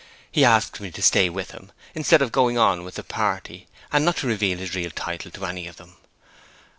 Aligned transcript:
He 0.31 0.43
asked 0.43 0.79
me 0.81 0.89
to 0.89 1.01
stay 1.03 1.29
with 1.29 1.51
him, 1.51 1.71
instead 1.93 2.23
of 2.23 2.31
going 2.31 2.57
on 2.57 2.83
with 2.83 2.97
my 2.97 3.03
party, 3.03 3.67
and 3.91 4.03
not 4.03 4.23
reveal 4.23 4.57
his 4.57 4.73
real 4.73 4.89
title 4.89 5.29
to 5.29 5.45
any 5.45 5.67
of 5.67 5.75
them. 5.75 5.95